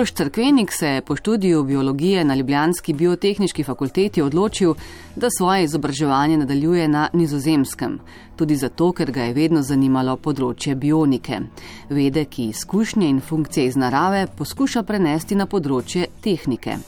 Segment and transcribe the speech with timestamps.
[0.00, 4.74] Uroš Crkvenik se je po študiju biologije na Ljubljanski biotehnički fakulteti odločil,
[5.16, 7.98] da svoje izobraževanje nadaljuje na nizozemskem,
[8.36, 11.40] tudi zato, ker ga je vedno zanimalo področje bionike,
[11.90, 16.78] vede, ki izkušnje in funkcije iz narave poskuša prenesti na področje tehnike.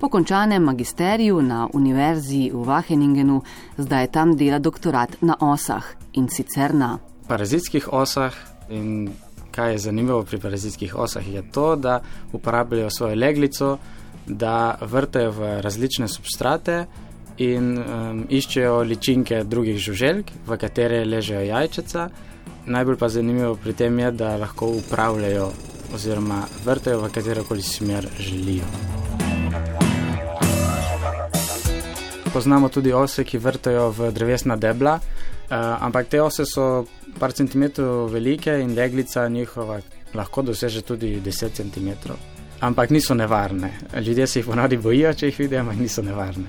[0.00, 3.42] Po končanem magisteriju na univerzi v Wageningenu
[3.76, 6.96] zdaj tam dela doktorat na osah in sicer na
[7.28, 8.32] parazitskih osah
[8.70, 9.10] in
[9.56, 12.00] kaj je zanimivo pri parazitskih osah, je to, da
[12.32, 13.78] uporabljajo svojo leglico,
[14.26, 16.84] da vrtajo v različne substrate
[17.38, 22.08] in um, iščejo ličinke drugih žuželk, v katere ležejo jajčica.
[22.66, 25.50] Najbolj pa zanimivo pri tem je, da lahko upravljajo
[25.94, 28.64] oziroma vrtajo v katero koli smer želijo.
[32.32, 34.98] Poznamo tudi ose, ki vrtajo v drevesna debla,
[35.50, 36.84] ampak te ose so
[37.18, 39.80] par centimetrov velike in leglica njihova
[40.14, 42.16] lahko doseže tudi 10 centimetrov.
[42.60, 43.72] Ampak niso nevarne.
[44.06, 46.44] Ljudje se jih ponavadi bojijo, če jih vidijo, ampak niso nevarne.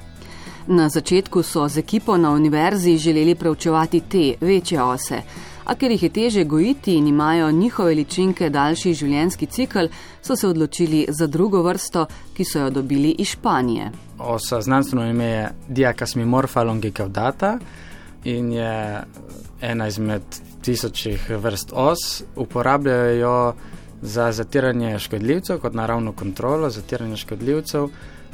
[0.68, 5.22] Na začetku so z ekipo na univerzi želeli preučevati te večje ose,
[5.64, 9.88] a ker jih je teže gojiti in imajo njihove ličinke daljši življenjski cikl,
[10.22, 13.92] so se odločili za drugo vrsto, ki so jo dobili iz Španije.
[14.20, 17.60] Osa znanstveno ime je Diacasmimorpha longicaudata
[18.24, 19.04] in je
[19.62, 20.22] ena izmed
[20.62, 23.54] tisočih vrst os, uporabljajo jo
[24.02, 27.88] za zatiranje škodljivcev, kot naravno kontrolo zatiranja škodljivcev.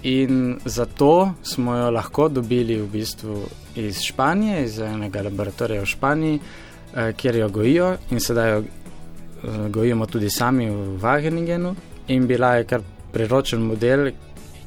[0.03, 3.37] In zato smo jo lahko dobili v bistvu
[3.75, 9.69] iz Španije, iz enega laboratorija v Španiji, eh, kjer jo gojijo in sedaj jo eh,
[9.69, 11.75] gojimo tudi sami v Wageningenu.
[12.07, 12.81] In bila je kar
[13.11, 14.11] priročen model,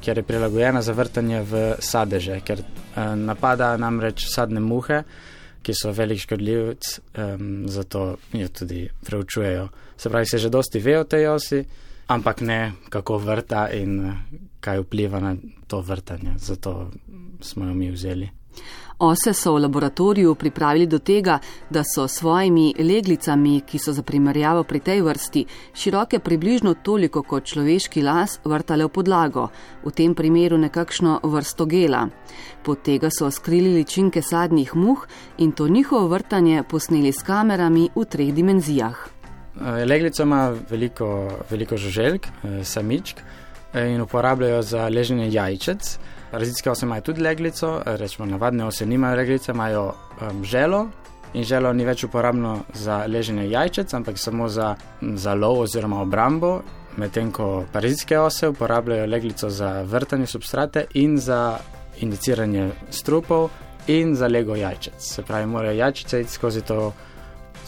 [0.01, 5.03] ker je prilagojena za vrtanje v sadeže, ker eh, napada namreč sadne muhe
[5.67, 9.67] ki so velik škodljivec, um, zato jo tudi preučujejo.
[9.97, 11.63] Se pravi, se že dosti ve o tej osi,
[12.07, 14.13] ampak ne kako vrta in eh,
[14.63, 15.35] kaj vpliva na
[15.67, 16.37] to vrtanje.
[16.37, 16.91] Zato
[17.41, 18.29] smo jo mi vzeli.
[18.99, 24.63] Ose so v laboratoriju pripravili do tega, da so svojimi leglicami, ki so za primerjavo
[24.63, 29.49] pri tej vrsti, široke približno toliko kot človeški las, vrtale v podlago,
[29.85, 32.07] v tem primeru nekakšno vrsto gela.
[32.65, 35.05] Pod tega so skrili ličinke sadnih muh
[35.37, 38.97] in to njihovo vrtanje posneli s kamerami v treh dimenzijah.
[39.61, 43.17] Eh, leglica ima veliko, veliko žuželjk, eh, samičk
[43.73, 45.99] eh, in uporabljajo za leženje jajčec.
[46.31, 50.87] Različne ose imajo tudi leglico, rečemo, navadne ose nimajo leglice, imajo um, želo
[51.33, 56.61] in želo ni več uporabno za leženje jajčec, ampak samo za, za lov oziroma obrambo.
[56.97, 61.59] Medtem ko parazitske ose uporabljajo leglico za vrtanje substrate in za
[62.01, 63.49] indiciranje strupov
[63.87, 64.93] in za lego jajčec.
[64.97, 66.93] Se pravi, morajo jajčice iti skozi to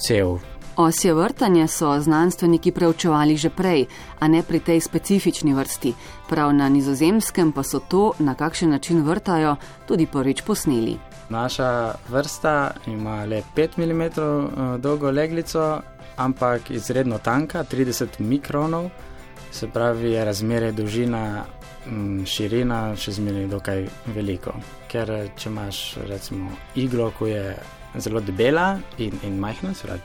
[0.07, 0.37] cel
[0.79, 3.85] Osje vrtanje so znanstveniki preučevali že prej,
[4.19, 5.93] a ne pri tej specifični vrsti.
[6.29, 9.55] Prav na nizozemskem pa so to, na kakšen način vrtajo,
[9.87, 10.95] tudi prvič posneli.
[11.29, 15.81] Naša vrsta ima le 5 mm eh, dolgo leglico,
[16.15, 18.89] ampak izredno tanka, 30 mikronov,
[19.51, 21.43] se pravi, je razmerje dolžina.
[21.87, 23.85] Mm, širina še zmeraj dokaj
[24.15, 24.53] veliko.
[24.87, 27.55] Ker če imaš recimo iglo, ko je
[27.97, 30.01] zelo debela in, in majhna, pravi,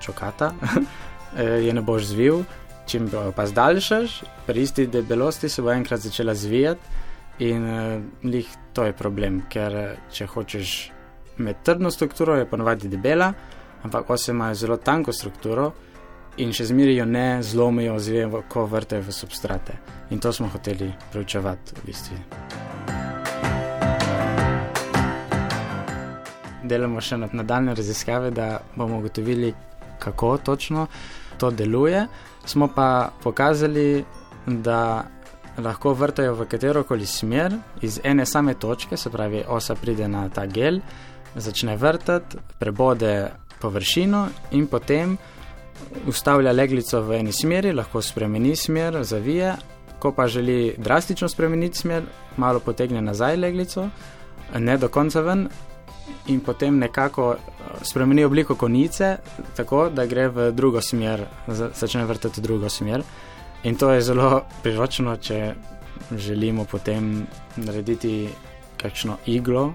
[0.00, 0.52] čokata,
[1.66, 2.44] je ne boš zvil.
[2.84, 3.00] Če
[3.36, 7.02] pa zdaljšaš, pri isti debelosti se bo enkrat začela zvijati,
[7.38, 10.74] in uh, to je problem, ker če hočeš
[11.38, 13.32] imeti trdno strukturo, je ponovadi debela,
[13.82, 15.72] ampak ose imajo zelo tanko strukturo
[16.36, 19.78] in še zmeraj jo ne zlomijo, zvijo, ko vrtejo v substrate.
[20.10, 22.63] In to smo hoteli preučevati v bistvu.
[26.64, 29.54] Delamo še nadaljne raziskave, da bomo ugotovili,
[29.98, 30.86] kako točno
[31.38, 32.06] to deluje.
[32.46, 34.04] Smo pa pokazali,
[34.46, 35.04] da
[35.58, 40.28] lahko vrtajo v katero koli smer iz ene same točke, se pravi, osa pride na
[40.28, 40.80] ta gel,
[41.36, 43.30] začne vrtati, prebode
[43.60, 45.16] površino in potem
[46.06, 49.54] ustavlja leglico v eni smeri, lahko spremeni smer, zavije.
[49.98, 52.02] Ko pa želi drastično spremeniti smer,
[52.36, 53.88] malo potegne nazaj leglico,
[54.58, 55.48] ne do konca ven,
[56.26, 59.16] in potem nekako eh, spremeni obliko konice,
[59.56, 63.02] tako da gre v drugo smer, začne vrteti v drugo smer.
[63.64, 65.54] In to je zelo priročno, če
[66.16, 68.28] želimo potem narediti
[68.76, 69.72] kakšno iglo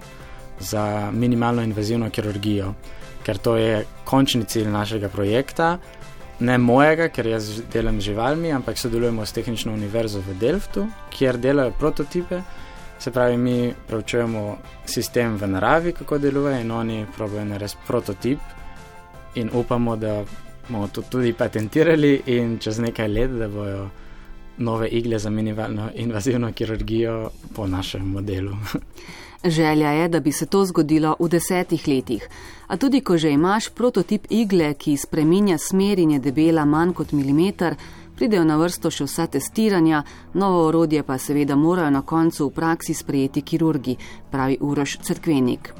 [0.60, 2.74] za minimalno invazivno kirurgijo,
[3.22, 5.78] ker to je končni cilj našega projekta.
[6.40, 11.36] Ne mojega, ker jaz delam z živalmi, ampak sodelujemo s Tehnično univerzo v Delftu, kjer
[11.38, 12.40] delajo prototipe.
[13.00, 18.38] Se pravi, mi preučujemo sistem v naravi, kako deluje, in oni pravijo narediti prototip,
[19.34, 20.24] in upamo, da
[20.68, 23.88] bomo to tudi patentirali, in čez nekaj let, da bojo
[24.58, 28.56] nove igle za minimalno invazivno kirurgijo po našem modelu.
[29.44, 32.28] Želja je, da bi se to zgodilo v desetih letih.
[32.66, 37.12] A tudi, ko že imaš prototip igle, ki spreminja smer in je debela manj kot
[37.12, 37.74] milimeter,
[38.20, 40.02] pridejo na vrsto še vsa testiranja,
[40.36, 43.94] novo orodje pa seveda morajo na koncu v praksi sprejeti kirurgi,
[44.28, 45.70] pravi Uroš Cerkvenik.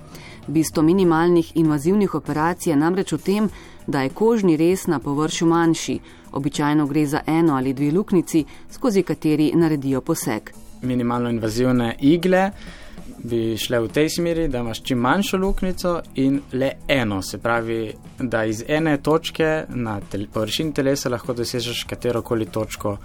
[0.49, 3.51] Bistvo minimalnih invazivnih operacij je namreč v tem,
[3.87, 5.99] da je kožni res na površju manjši,
[6.33, 10.51] običajno gre za eno ali dve luknici, skozi kateri naredijo poseg.
[10.81, 12.51] Minimalno invazivne igle
[13.19, 17.93] bi šle v tej smeri, da imaš čim manjšo luknjico in le eno, se pravi,
[18.19, 22.97] da iz ene točke na tel površini telesa lahko dosežeš katero koli točko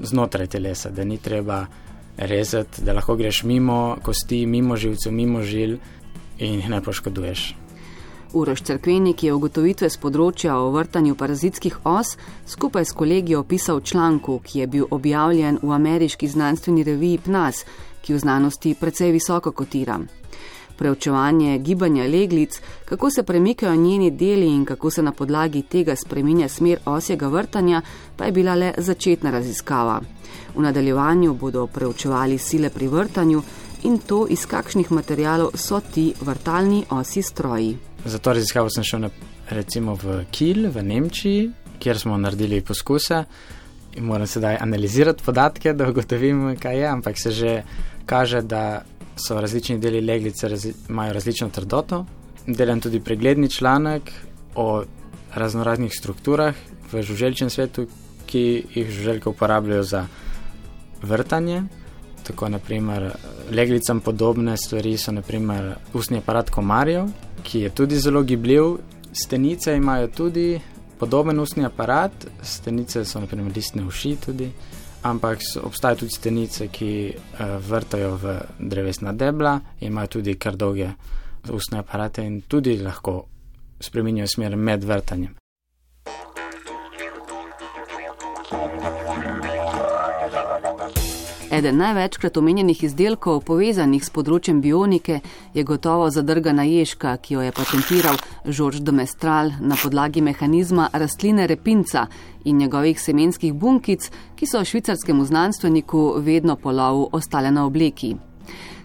[0.00, 1.66] znotraj telesa, da ni treba
[2.16, 5.76] rezati, da lahko greš mimo kosti, mimo živcev, mimo žil
[6.38, 7.54] in jih ne poškoduješ.
[8.34, 12.16] Uroš Cerkvenik je ugotovitve z področja o vrtanju parazitskih os
[12.50, 17.62] skupaj s kolegi opisal v članku, ki je bil objavljen v ameriški znanstveni reviji PNAS,
[18.04, 19.98] ki v znanosti precej visoko kotira.
[20.76, 26.48] Preučevanje gibanja leglic, kako se premikajo njeni deli in kako se na podlagi tega spreminja
[26.48, 27.82] smer osjega vrtanja,
[28.16, 30.00] pa je bila le začetna raziskava.
[30.54, 33.42] V nadaljevanju bodo preučevali sile pri vrtanju
[33.84, 37.76] in to, iz kakšnih materijalov so ti vrtalni osi stroji.
[38.04, 39.10] Za to raziskavo sem šel na,
[39.50, 43.24] recimo v Kiel v Nemčiji, kjer smo naredili poskuse
[43.94, 47.62] in moram sedaj analizirati podatke, da ugotovim, kaj je, ampak se že
[48.06, 48.82] kaže, da
[49.16, 52.06] so različni deli leglice razli imajo različno trdoto.
[52.46, 54.12] Delam tudi pregledni članek
[54.54, 54.82] o
[55.34, 56.54] raznoraznih strukturah
[56.92, 57.86] v žuželčnem svetu,
[58.26, 60.06] ki jih žuželke uporabljajo za
[61.02, 61.62] vrtanje.
[62.26, 63.10] Tako naprimer
[63.50, 67.08] leglicam podobne stvari so naprimer ustni aparat komarjev,
[67.42, 68.76] ki je tudi zelo gibljiv.
[69.12, 70.60] Stenice imajo tudi
[70.98, 72.12] podoben ustni aparat,
[72.42, 74.50] stenice so naprimer listne uši tudi
[75.04, 80.90] ampak obstajajo tudi stenice, ki uh, vrtajo v drevesna debla, imajo tudi kar dolge
[81.52, 83.26] ustne aparate in tudi lahko
[83.80, 85.34] spremenjajo smer med vrtanjem.
[91.54, 95.20] Eden največkrat omenjenih izdelkov, povezanih s področjem bionike,
[95.54, 101.46] je gotovo zadrgana ježka, ki jo je patentiral Žorž de Mestral na podlagi mehanizma rastline
[101.46, 102.08] repinca
[102.42, 108.16] in njegovih semenskih bunkic, ki so švicarskemu znanstveniku vedno po lovu ostale na obleki.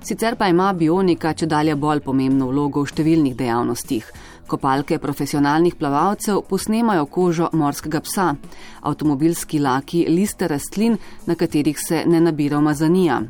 [0.06, 4.06] Sicer pa ima bionika če dalje bolj pomembno vlogo v številnih dejavnostih.
[4.50, 8.34] Kopalke profesionalnih plavalcev posnemajo kožo morskega psa,
[8.81, 13.22] avtomobilski laki liste rastlin, na katerih se ne nabira umazanija.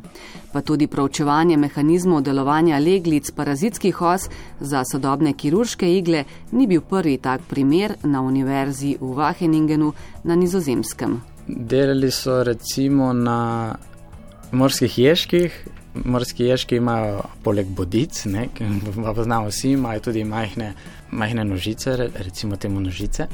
[0.52, 4.28] Pa tudi proučevanje mehanizmov delovanja leglic parazitskih os
[4.60, 9.92] za sodobne kirurške igle ni bil prvi tak primer na univerzi v Wageningenu
[10.24, 11.20] na nizozemskem.
[11.46, 13.74] Delali so recimo na
[14.52, 15.79] morskih ježkih.
[15.94, 18.22] Morski ježki imajo poleg bodic,
[18.54, 20.74] ki pa poznamo vsi, imajo tudi majhne
[21.10, 23.26] majhne nožice, recimo temu nožice,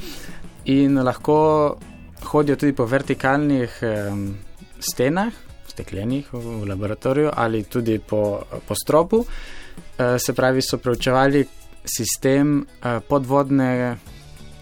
[0.65, 1.77] in lahko
[2.23, 4.35] hodijo tudi po vertikalnih um,
[4.79, 5.33] stenah,
[5.67, 9.17] steklenih v, v laboratoriju ali tudi po, po stropu.
[9.17, 11.45] Uh, se pravi, so preučevali
[11.85, 13.97] sistem uh, podvodne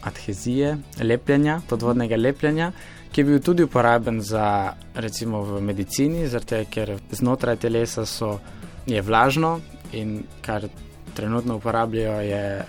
[0.03, 2.71] adhezije, lepljenja, podvodnega lepljenja.
[3.15, 8.41] Ki je bil tudi uporaben za, recimo, v medicini, zato ker znotraj telesa so,
[8.85, 9.61] je vlažno
[9.95, 10.67] in kar
[11.15, 12.65] trenutno uporabljajo, je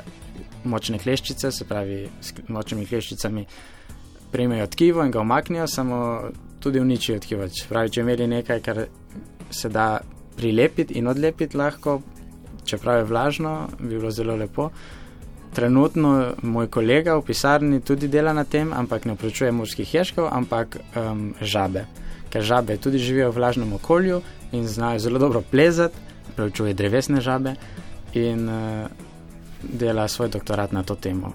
[0.65, 3.43] močne kleščice, se pravi, s močnimi kleščicami
[4.31, 5.99] prejmejo tkivo in ga omaknijo, samo
[6.62, 7.49] tudi uničijo tkivo.
[7.69, 8.85] Pravi, če imeli nekaj, kar
[9.50, 9.99] se da
[10.37, 12.00] prilepiti in odlepiti lahko,
[12.65, 14.71] čeprav je vlažno, bi bilo zelo lepo.
[15.56, 20.76] Trenutno moj kolega v pisarni tudi dela na tem, ampak ne vključuje morskih ježkov, ampak
[20.76, 21.86] um, žabe.
[22.28, 24.20] Ker žabe tudi živijo v vlažnem okolju
[24.52, 25.96] in znajo zelo dobro plezati,
[26.36, 27.56] preučuje drevesne žabe.
[28.12, 28.84] In uh,
[29.62, 31.32] dela svoj doktorat na to temo.